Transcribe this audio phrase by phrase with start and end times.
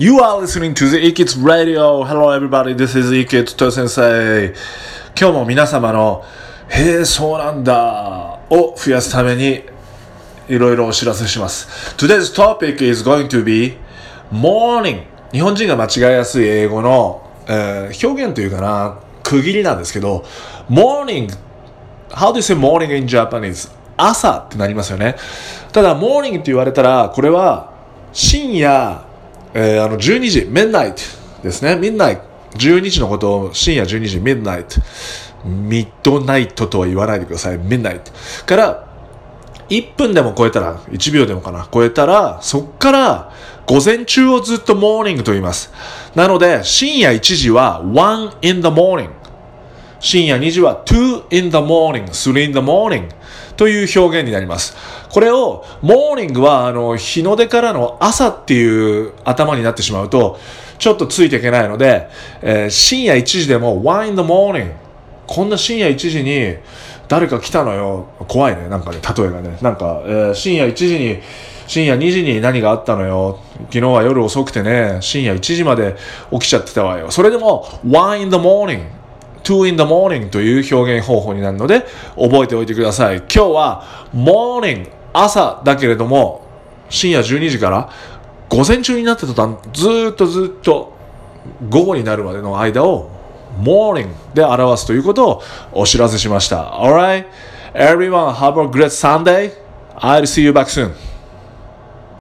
[0.00, 2.04] You are listening to the Ikits Radio.
[2.04, 4.54] Hello everybody, this is Ikit と先生。
[5.14, 6.24] 今日も皆様の、
[6.70, 9.62] へえ、そうなんだを増やすために
[10.48, 11.94] いろいろお知らせします。
[11.98, 13.76] Today's topic is going to be
[14.32, 15.02] morning.
[15.32, 20.24] 日本人が間違いやすい英語の、えー表現というかな、区切りなんですけど、
[20.70, 21.28] morning
[22.08, 23.70] How do you say morning in Japanese?
[23.98, 25.16] 朝ってなりますよね。
[25.72, 27.74] ただ、morning って言われたら、これは
[28.14, 29.09] 深夜、
[29.54, 31.72] えーあの12時、midnight ですね。
[31.72, 32.20] midnight。
[32.52, 34.80] 12時のことを深夜12時、midnight。
[35.44, 37.58] ミッドナイトとは言わないでください。
[37.58, 38.00] midnight。
[38.44, 38.86] から、
[39.68, 43.32] 1分でも超えたら、1秒でもかな、超えたら、そっから、
[43.66, 45.72] 午前中をずっとモーニングと言います。
[46.14, 49.19] なので、深夜1時は1 in the morning。
[50.00, 53.08] 深夜2時は2 in the morning, 3 in the morning
[53.56, 54.76] という表現になります。
[55.10, 60.38] これを、morning は、あの、日の出からの朝っていう頭になってしまうと、
[60.78, 62.08] ちょっとついていけないので、
[62.40, 64.72] えー深夜1時でも1 in the morning
[65.26, 66.56] こんな深夜1時に
[67.06, 68.08] 誰か来たのよ。
[68.26, 68.68] 怖いね。
[68.68, 69.58] なんかね、例えがね。
[69.60, 71.20] なんか、えー深夜1時に、
[71.66, 73.38] 深夜2時に何があったのよ。
[73.66, 75.96] 昨日は夜遅くてね、深夜1時まで
[76.32, 77.10] 起きちゃってたわよ。
[77.10, 78.99] それでも、1 in the morning。
[79.42, 83.18] 2 in the morning という表現方法になるので覚えておいてください。
[83.18, 86.46] 今日は morning 朝だけれども
[86.88, 87.90] 深夜12時から
[88.48, 90.92] 午前中になってた途端ずっとずっと
[91.68, 93.10] 午後になるまでの間を
[93.58, 96.72] morning で表すということをお知らせしました。
[96.72, 97.26] Alright?
[97.74, 99.52] Everyone have a great Sunday.
[99.96, 100.92] I'll see you back soon.